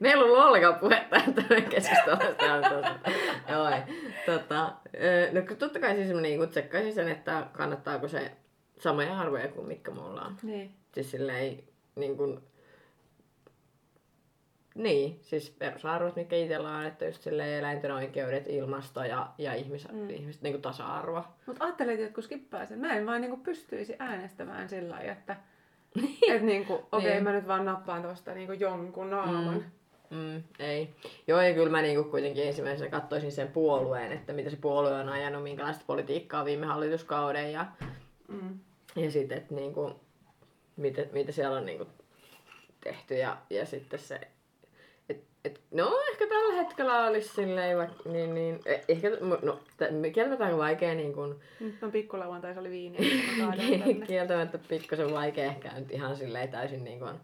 [0.00, 1.16] Meillä on ollut ollenkaan puhetta,
[2.38, 2.98] täällä tuossa.
[3.48, 3.82] Joo, ei.
[4.26, 4.72] tota,
[5.32, 8.32] no totta kai siis niin tsekkaisin sen, että kannattaako se
[8.78, 10.36] samoja arvoja kuin mitkä mulla on.
[10.42, 10.74] Niin.
[10.94, 11.58] Siis silleen
[11.96, 12.40] niin kuin,
[14.76, 19.88] niin, siis perusarvot, mitkä itsellä on, että just silleen eläinten oikeudet, ilmasto ja, ja ihmis,
[19.88, 19.98] Mm.
[19.98, 20.10] mm.
[20.10, 21.24] ihmiset niin kuin tasa-arvo.
[21.46, 22.78] Mutta ajattelin, että jotkut skippaa sen.
[22.78, 25.36] Mä en vaan niinku pystyisi äänestämään sillä lailla, että
[26.32, 27.22] et niinku, okei, okay, Niin.
[27.24, 29.64] mä nyt vaan nappaan tuosta niinku jonkun naaman.
[30.10, 30.94] Mm, ei.
[31.26, 35.08] Joo, ja kyllä mä niinku kuitenkin ensimmäisenä katsoisin sen puolueen, että mitä se puolue on
[35.08, 37.66] ajanut, minkälaista politiikkaa viime hallituskauden ja,
[38.28, 38.58] Mm.
[38.96, 40.00] ja sitten, että niinku,
[40.76, 41.86] mitä, mitä siellä on niinku
[42.84, 44.20] tehty ja, ja sitten se,
[45.46, 49.10] et, no ehkä tällä hetkellä olisi silleen, vaikka, niin, niin, eh- ehkä,
[49.42, 52.98] no, t- kieltämättä vaikea niin kuin, Nyt on pikkulauantai, se oli viini.
[54.06, 57.14] kieltämättä pikkasen vaikea ehkä nyt ihan silleen täysin niin kuin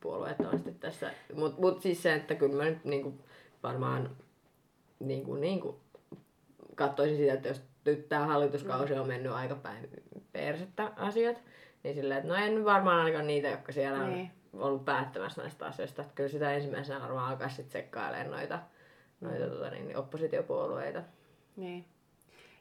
[0.00, 1.10] puolueettomasti tässä.
[1.34, 3.18] Mutta mut siis se, että kyllä mä nyt niin kuin
[3.62, 4.16] varmaan
[5.00, 5.76] niin kuin, niin kuin
[6.74, 9.88] katsoisin sitä, että jos nyt tämä hallituskausi on mennyt aika päin
[10.32, 11.42] persettä asiat,
[11.82, 14.30] niin silleen, että no en varmaan ainakaan niitä, jotka siellä on Niin.
[14.60, 16.02] Ollut päättämässä näistä asioista.
[16.02, 18.58] Että kyllä sitä ensimmäisenä varmaan alkaa sitten tsekkailemaan noita,
[19.20, 21.02] noita tota, niin, oppositiopuolueita.
[21.56, 21.84] Niin.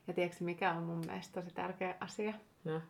[0.08, 2.34] Ja tiedätkö mikä on mun mielestä tosi tärkeä asia?
[2.64, 2.82] No.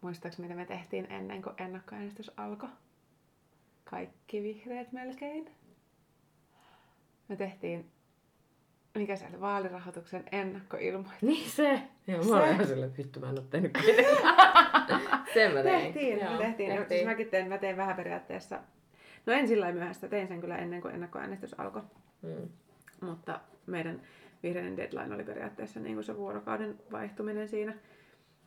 [0.00, 2.68] Muistaaks mitä me tehtiin ennen kuin ennakkoäänestys alkoi?
[3.84, 5.50] Kaikki vihreät melkein.
[7.28, 7.90] Me tehtiin,
[8.98, 11.22] mikä se oli, vaalirahoituksen ennakkoilmoitus.
[11.22, 11.82] Niin se.
[12.06, 12.32] Joo, mä Se.
[12.34, 14.34] olen ihan silleen, että vittu mä en oo tehnyt kuitenkaan.
[15.34, 15.82] Sen mä tein.
[15.92, 16.70] Tehtiin, Joo, tehtiin.
[16.70, 16.88] tehtiin.
[16.88, 18.60] Siis mäkin tein, mä tein vähän periaatteessa,
[19.26, 21.82] no en sillä lailla myöhäistä, tein sen kyllä ennen kuin ennakkoäänestys alkoi.
[22.22, 22.48] Mm.
[23.00, 24.02] Mutta meidän
[24.42, 27.74] vihreiden deadline oli periaatteessa niin kuin se vuorokauden vaihtuminen siinä.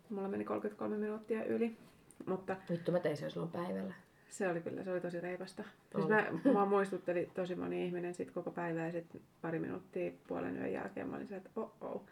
[0.09, 1.77] Mulla meni 33 minuuttia yli.
[2.25, 3.93] Mutta Vittu mä tein sen silloin päivällä.
[4.31, 5.63] Se oli kyllä, se oli tosi reipasta.
[5.95, 10.57] Siis mä, mua muistutteli tosi moni ihminen sit koko päivää ja sitten pari minuuttia puolen
[10.57, 12.05] yön jälkeen mä olin se, että oh, oh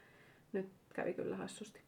[0.54, 1.82] nyt kävi kyllä hassusti.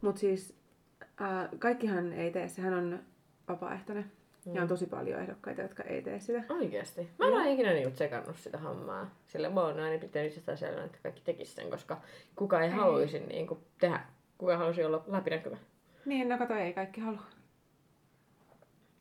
[0.00, 0.54] Mutta siis
[1.02, 3.02] äh, kaikkihan ei tee, sehän on
[3.48, 4.12] vapaaehtoinen.
[4.46, 4.54] Mm.
[4.54, 6.44] Ja on tosi paljon ehdokkaita, jotka ei tee sitä.
[6.48, 7.08] Oikeesti.
[7.18, 9.14] Mä en ole ikinä niinku tsekannut sitä hommaa.
[9.26, 12.00] Sillä mä oon aina pitänyt sitä selvänä, että kaikki tekis sen, koska
[12.36, 12.74] kuka ei, Ei.
[12.74, 14.00] haluaisi niinku tehdä.
[14.38, 15.56] Kuka haluaisi olla läpinäkyvä.
[16.04, 17.22] Niin, no kato, ei kaikki halua.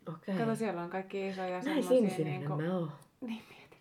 [0.09, 0.35] Okei.
[0.37, 2.55] Kato, siellä on kaikki isoja Näin semmosia sinisilmäinen niinku...
[2.61, 2.91] mä oon.
[3.21, 3.79] Niin mietin.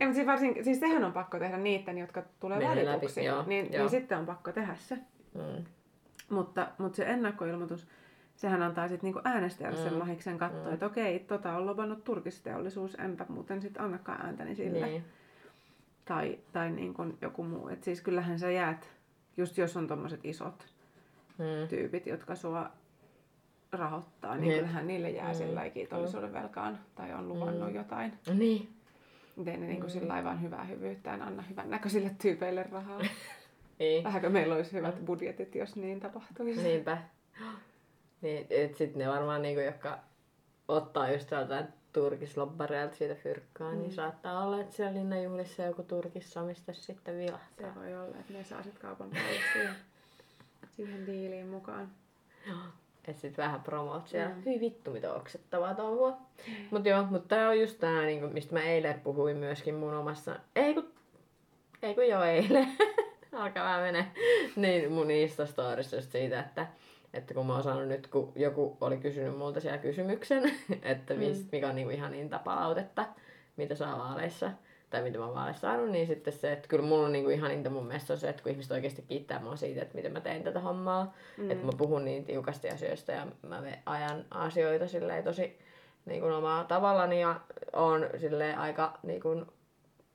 [0.00, 3.24] Ei, mutta siis, varsin, siis sehän on pakko tehdä niiden, jotka tulee läpi, valituksi.
[3.24, 3.80] joo, niin, joo.
[3.82, 4.98] niin sitten on pakko tehdä se.
[5.34, 5.64] Mm.
[6.30, 7.86] Mutta, mutta se ennakkoilmoitus,
[8.36, 9.84] sehän antaa sitten niinku äänestäjälle mm.
[9.84, 10.74] sen mahiksen katsoa, Mm.
[10.74, 14.86] että okei, tota on lobannut turkisteollisuus, enpä muuten sitten annakaan ääntäni sille.
[14.86, 15.04] Niin.
[16.04, 17.68] Tai, tai niin kuin joku muu.
[17.68, 18.88] Et siis kyllähän sä jäät,
[19.36, 20.66] just jos on tommoset isot
[21.38, 21.68] Mm.
[21.68, 22.70] tyypit, jotka sua
[23.72, 24.54] rahoittaa, niin Niin.
[24.58, 25.34] kyllähän niille jää Mm.
[25.34, 27.74] sillä kiitollisuuden velkaan tai on luvannut Mm.
[27.74, 28.12] jotain.
[28.34, 28.68] Niin.
[29.36, 29.90] Miten ne niinku Mm.
[29.90, 33.00] sillä vaan hyvää hyvyyttään anna hyvän näköisille tyypeille rahaa.
[33.78, 34.04] Niin.
[34.04, 36.62] Vähänkö meillä olisi hyvät budjetit, jos niin tapahtuisi.
[36.62, 36.98] Niinpä.
[38.20, 39.98] Niin, et sit ne varmaan niinku, jotka
[40.68, 43.78] ottaa just sieltä turkislobbareilta siitä fyrkkaa, mm.
[43.78, 47.72] niin saattaa olla, että siellä linnanjuhlissa joku turkissamista sitten vilahtaa.
[47.74, 49.10] Se voi olla, että ne saa sitten kaupan
[49.52, 49.74] siihen,
[50.76, 51.88] siihen diiliin mukaan.
[53.08, 54.28] Et sit vähän promoot siellä.
[54.28, 54.34] Mm.
[54.34, 54.44] Mm.
[54.44, 56.16] Hyi vittu mitä oksettavaa touhua.
[56.70, 60.36] Mut joo, mut tää on just tää, niinku, mistä mä eilen puhuin myöskin mun omassa...
[60.56, 60.92] Ei kun...
[61.82, 62.68] Ei kun jo eilen.
[63.32, 64.12] Alkaa vähän mene.
[64.56, 66.66] Niin mun Insta-storissa just siitä, että,
[67.14, 70.42] että kun mä oon saanut nyt, kun joku oli kysynyt multa siellä kysymyksen,
[70.82, 71.20] että Mm.
[71.20, 71.48] mm.
[71.52, 73.04] mikä on niinku ihan niitä palautetta,
[73.56, 74.50] mitä saa vaaleissa,
[74.92, 77.50] tai mitä mä oon vaaleissa saanut, niin sitten se, että kyllä mulla on niinku ihan
[77.50, 80.20] niitä mun mielestä on se, että kun ihmiset oikeasti kiittää mua siitä, että miten mä
[80.20, 81.50] teen tätä hommaa, Mm.
[81.50, 85.58] että mä puhun niin tiukasti asioista ja mä ajan asioita silleen tosi
[86.06, 87.40] niin kuin omaa tavallani ja
[87.72, 89.46] on silleen aika niin kuin,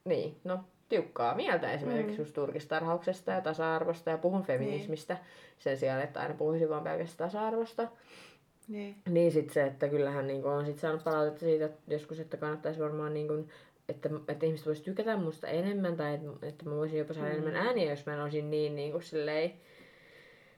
[0.05, 0.59] niin, no,
[0.89, 2.21] tiukkaa mieltä esimerkiksi Mm.
[2.23, 5.17] just turkistarhauksesta ja tasa-arvosta ja puhun feminismistä
[5.59, 7.87] sen sijaan, että aina puhuisin vaan pelkästään tasa-arvosta.
[8.67, 8.95] Niin.
[9.09, 12.79] Niin sit se, että kyllähän niin on sit saanut palautetta siitä että joskus, että kannattaisi
[12.79, 13.49] varmaan niin kuin,
[13.89, 17.35] että, että ihmiset voisi tykätä musta enemmän tai että, että mä voisin jopa saada mm.
[17.35, 19.53] enemmän ääniä, jos mä en olisin niin, niin kuin silleen,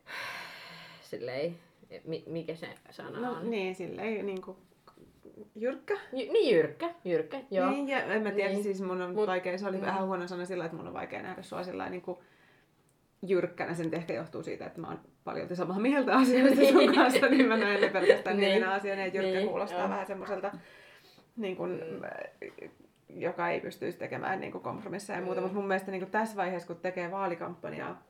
[1.01, 1.55] silleen,
[2.05, 3.49] mi, mikä se sana No on?
[3.51, 4.57] niin, silleen niin kuin
[5.55, 5.93] jyrkkä.
[5.93, 7.69] J- niin jyrkkä, jyrkkä, joo.
[7.69, 8.63] Niin, ja en mä tiedä, Niin.
[8.63, 9.85] siis mun on Mut- vaikea, se oli mm.
[9.85, 12.17] vähän huono sana sillä, että mun on vaikea nähdä sua sillä niin kuin
[13.27, 13.73] jyrkkänä.
[13.73, 16.95] Se nyt ehkä johtuu siitä, että mä oon paljon samaa mieltä asioista sun Niin.
[16.95, 18.49] kanssa, niin mä näen ne pelkästään Niin.
[18.51, 18.63] niin.
[18.67, 19.01] asiana.
[19.01, 19.89] Ja jyrkkä Niin, kuulostaa joo.
[19.89, 20.51] vähän semmoiselta,
[21.37, 22.69] niin kuin, Mm.
[23.09, 25.41] Joka ei pystyisi tekemään niin kuin kompromisseja ja muuta.
[25.41, 25.43] Mm.
[25.43, 28.03] Mutta mun mielestä niin kuin tässä vaiheessa, kun tekee vaalikampanjaa,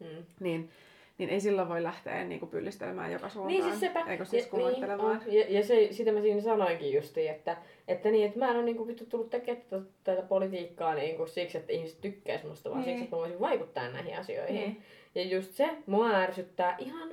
[0.00, 0.24] Mm.
[0.40, 0.70] niin,
[1.18, 3.52] niin ei silloin voi lähteä niin kuin pyllistelemään joka suuntaan.
[3.52, 4.04] Niin siis sepä.
[4.08, 5.20] Eikö siis ja, niin, on.
[5.26, 7.56] ja, ja se, sitä mä siinä sanoinkin justiin, että,
[7.88, 11.58] että, niin, että mä en ole niinku vittu tullut tekemään tätä, tätä politiikkaa niinku siksi,
[11.58, 12.90] että ihmiset tykkäis musta, vaan Niin.
[12.90, 14.54] siksi, että mä voisin vaikuttaa näihin asioihin.
[14.56, 14.82] Niin.
[15.14, 17.08] Ja just se, mua ärsyttää ihan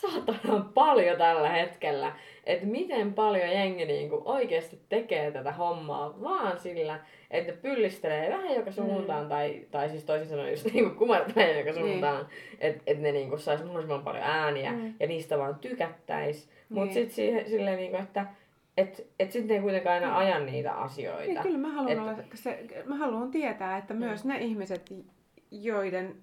[0.00, 2.12] saatanan paljon tällä hetkellä,
[2.46, 8.70] että miten paljon jengi niinku oikeasti tekee tätä hommaa vaan sillä, että pyllistelee vähän joka
[8.72, 11.88] suuntaan, tai, tai siis toisin sanoen just niinku kumartelee joka Niin.
[11.90, 12.26] suuntaan,
[12.60, 14.94] että et ne niinku sais mahdollisimman paljon ääniä Mm.
[15.00, 16.50] ja niistä vaan tykättäis.
[16.68, 16.94] Mut Niin.
[16.94, 18.26] sit siihen, silleen niinku, että
[18.76, 21.42] et, et sit ne ei kuitenkaan aina aja niitä Niin, asioita.
[21.42, 24.92] kyllä mä haluan, Et- olla se, mä haluan tietää, että myös ne ihmiset,
[25.50, 26.16] joiden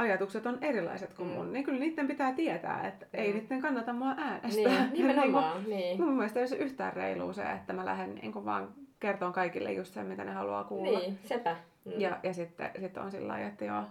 [0.00, 1.34] ajatukset on erilaiset kuin Mm.
[1.34, 3.18] mun, niin kyllä niiden pitää tietää, että mm.
[3.18, 4.86] ei niiden kannata mua äänestää.
[4.86, 5.68] Niin, nimenomaan, niin.
[5.68, 8.68] Niin, mun mielestä ei ole yhtään reilua se, että mä lähden niin vaan
[9.00, 10.98] kertoon kaikille just sen, mitä ne haluaa kuulla.
[10.98, 11.56] Niin, sepä.
[11.84, 11.92] Mm.
[12.00, 13.82] Ja, ja sitten sit on sillä lailla, että joo,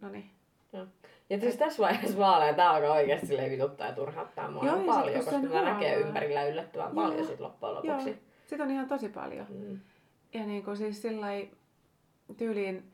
[0.00, 0.30] no niin.
[1.30, 4.86] Ja siis tässä vaiheessa vaaleja tää alkaa oikeasti silleen vituttaa ja turhauttaa mua Joo, sit
[4.86, 6.94] paljon, kun koska mä näkee ympärillä yllättävän Joo.
[6.94, 8.10] paljon sit loppujen lopuksi.
[8.10, 9.46] Joo, sit on ihan tosi paljon.
[9.48, 9.80] Mm.
[10.34, 11.26] Ja niin kuin siis sillä
[12.36, 12.92] tyyliin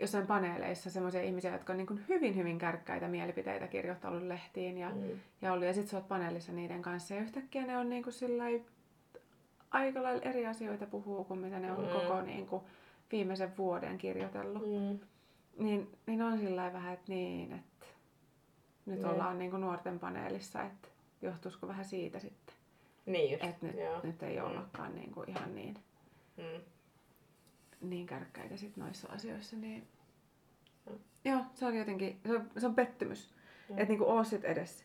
[0.00, 4.90] jossain paneeleissa semmoisia ihmisiä, jotka on niin kuin hyvin, hyvin kärkkäitä mielipiteitä kirjoittanut lehtiin ja,
[4.90, 5.02] Mm.
[5.42, 5.66] ja ollut.
[5.66, 8.64] Ja sit sä oot paneelissa niiden kanssa ja yhtäkkiä ne on niin kuin sillä lailla
[9.70, 11.88] aika lailla eri asioita puhuu kuin mitä ne on Mm.
[11.92, 12.62] koko niin kuin
[13.12, 14.62] viimeisen vuoden kirjoitellut.
[14.66, 14.98] Mm.
[15.64, 17.86] Niin, niin on sillä vähän, että niin, että
[18.86, 19.06] nyt Niin.
[19.06, 20.88] ollaan niin kuin nuorten paneelissa, että
[21.22, 22.54] johtuisiko vähän siitä sitten.
[23.06, 24.00] Niin just, Että nyt, joo.
[24.02, 24.44] nyt ei Mm.
[24.44, 25.74] ollakaan niin kuin ihan niin,
[26.36, 26.60] Mm.
[27.80, 29.56] Niin kärkkäitä sit noissa asioissa.
[29.56, 29.88] Niin...
[30.90, 30.98] Mm.
[31.24, 33.34] Joo, se on jotenkin, se on, se on pettymys.
[33.68, 33.78] Mm.
[33.78, 34.84] Että niinku oo sit edes,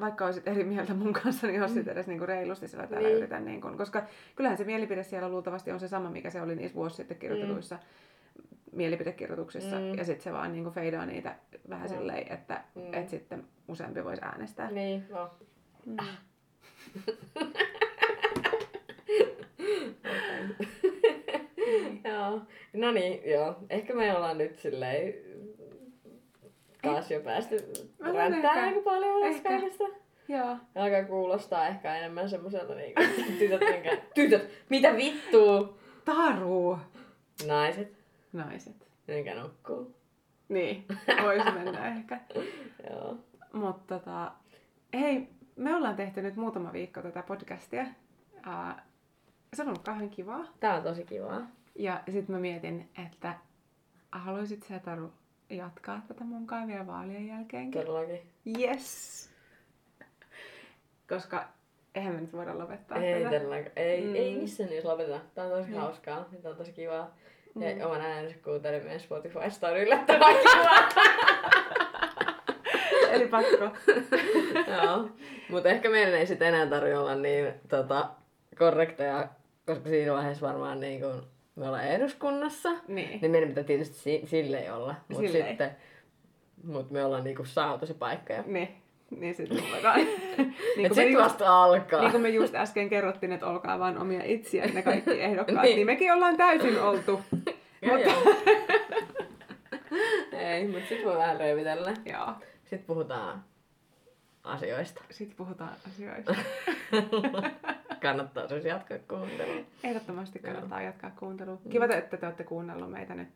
[0.00, 3.18] vaikka olisit eri mieltä mun kanssa, niin oo sit edes niinku reilusti sillä täällä Niin.
[3.18, 3.44] yritän.
[3.44, 4.02] Niinku, koska
[4.36, 7.78] kyllähän se mielipide siellä luultavasti on se sama, mikä se oli niissä vuosi sitten kirjoitetuissa
[8.72, 9.76] mielipidekirjoituksissa.
[9.76, 9.94] Mm.
[9.94, 11.36] Ja sitten se vaan niinku feidaa niitä
[11.68, 11.96] vähän Mm.
[11.96, 12.94] silleen, että Mm.
[12.94, 14.70] et sitten useampi voisi äänestää.
[14.70, 15.30] Niin, no.
[15.86, 15.96] Mm.
[22.30, 22.40] joo.
[22.72, 23.56] No niin, joo.
[23.70, 25.14] Ehkä me ollaan nyt silleen
[26.82, 27.56] taas jo päästy
[28.14, 29.48] ränttää aika paljon ehkä.
[29.48, 29.84] kaikesta.
[30.28, 30.56] Joo.
[30.74, 33.02] Alkaa kuulostaa ehkä enemmän semmoiselta niinku,
[33.38, 35.78] tytöt, minkä, tytöt, mitä vittua?
[36.04, 36.78] Taru!
[37.46, 37.92] Naiset,
[38.32, 38.88] Naiset.
[39.06, 39.94] minkä nukkuu.
[40.48, 40.84] Niin,
[41.22, 42.20] voisi mennä ehkä.
[42.90, 43.16] Joo.
[43.52, 44.32] Mutta tota,
[44.94, 47.82] hei, me ollaan tehty nyt muutama viikko tätä podcastia.
[48.36, 48.76] Uh,
[49.54, 50.44] se on ollut kauhean kivaa.
[50.60, 51.46] Tää on tosi kivaa.
[51.74, 53.34] Ja sitten mä mietin, että
[54.12, 55.12] haluaisit sä Taru
[55.50, 57.80] jatkaa tätä munkaan vielä vaalien jälkeenkin?
[57.80, 58.20] Todellakin.
[58.60, 59.30] Yes!
[61.08, 61.44] Koska
[61.94, 63.36] eihän me nyt voida lopettaa Ei, tätä.
[63.36, 63.72] todellakaan.
[63.76, 64.14] Ei, Mm.
[64.14, 65.20] ei missään niissä lopeteta.
[65.34, 65.80] Tää on tosi Niin.
[65.80, 66.28] hauskaa.
[66.32, 67.14] ja Tää on tosi kivaa.
[67.60, 67.82] Ja Mm.
[67.84, 70.88] oman äänensä kuuntelin meidän Spotifysta on yllättävän kivaa.
[73.12, 73.64] Eli pakko.
[74.72, 75.08] Joo.
[75.50, 78.10] Mutta ehkä meidän ei sitten enää tarvitse olla niin tota,
[78.58, 79.28] korrekteja,
[79.66, 83.20] koska siinä vaiheessa varmaan niin kun me ollaan eduskunnassa, Niin.
[83.20, 84.94] niin meidän pitää tietysti si- silleen olla.
[85.08, 85.76] Mutta sitten
[86.64, 88.32] mut me ollaan niinku saatu se paikka.
[88.32, 88.42] Ja...
[88.46, 88.68] Niin.
[89.10, 89.96] Niin sit me voidaan.
[90.76, 92.00] niin, sit just, vasta alkaa.
[92.00, 95.76] niin kuin me just äsken kerrottiin, että olkaa vaan omia itsiä ne kaikki ehdokkaat, Niin.
[95.76, 97.20] niin mekin ollaan täysin oltu.
[97.84, 98.12] Mutta-
[100.32, 101.94] ei, mutta sitten voi vähän revitellä.
[102.12, 102.32] Joo.
[102.62, 103.44] Sitten puhutaan
[104.44, 105.02] asioista.
[105.10, 106.34] Sitten puhutaan asioista.
[108.02, 109.62] Kannattaa siis jatkaa kuuntelua.
[109.84, 111.58] Ehdottomasti kannattaa jatkaa kuuntelua.
[111.70, 113.28] Kiva, että te olette kuunnellut meitä nyt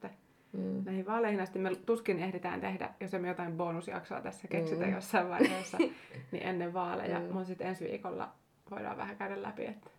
[0.52, 0.82] Mm.
[0.84, 1.58] näihin vaaleihin asti.
[1.58, 4.92] Me tuskin ehditään tehdä, jos emme jotain bonusjaksoa tässä keksitä Mm.
[4.94, 5.78] jossain vaiheessa,
[6.32, 7.18] niin ennen vaaleja.
[7.18, 7.24] Mm.
[7.24, 8.28] Mutta sitten ensi viikolla
[8.70, 9.90] voidaan vähän käydä läpi, että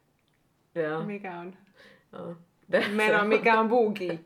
[0.75, 1.03] Joo.
[1.03, 1.53] mikä on
[2.13, 2.36] Joo.
[2.95, 4.25] meno, mikä on bugi.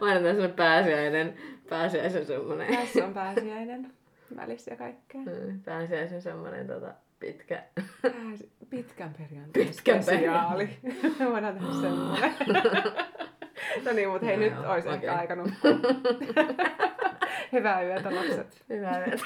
[0.00, 1.34] Mainitaan sellainen pääsiäinen,
[1.68, 3.92] pääsiäisen semmonen, Tässä on pääsiäinen
[4.36, 5.20] välissä ja kaikkea.
[5.20, 7.62] Mm, pääsiäisen semmonen tota, pitkä.
[8.02, 8.50] Pääsi...
[8.70, 10.68] Pitkän perjantain Pitkän spesiaali.
[11.32, 12.34] Voidaan tehdä semmoinen.
[13.86, 15.08] no niin, mutta hei, No nyt joo, olisi ehkä okei.
[15.08, 15.70] aika nukkua.
[17.52, 18.62] Hyvää yötä lapset.
[18.68, 19.24] Hyvää yötä.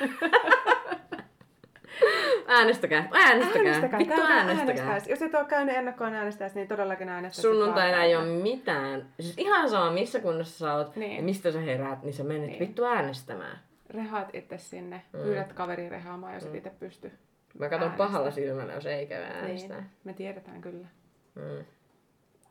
[2.47, 3.99] Äänestäkää, äänestäkää, Äänestäkää.
[3.99, 4.85] vittu äänestäkää.
[4.85, 5.11] äänestäisi.
[5.11, 7.43] Jos et ole käynyt ennakkoon äänestäessä, niin todellakin äänestäisi.
[7.49, 9.07] Sunnuntaina ei ole mitään.
[9.21, 11.17] Siis ihan sama missä kunnossa sä oot Niin.
[11.17, 12.61] ja mistä sä heräät, niin sä menet Niin.
[12.61, 13.59] vittu äänestämään.
[13.91, 15.03] Rehaat itse sinne.
[15.13, 15.21] Mm.
[15.21, 17.13] Pyydät kaveri rehaamaan, jos et itse pysty.
[17.59, 18.07] Mä katson Äänestää.
[18.07, 19.81] pahalla silmällä, jos ei käy äänestää.
[19.81, 19.91] Niin.
[20.05, 20.89] Me tiedetään kyllä.
[21.35, 21.65] Mm.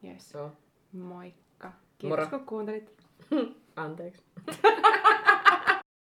[0.09, 0.33] Yes.
[0.33, 0.51] Joo.
[0.93, 1.71] Moikka.
[1.97, 2.29] Kiitos Moro.
[2.29, 2.93] kun kuuntelit.
[3.75, 4.23] Anteeksi.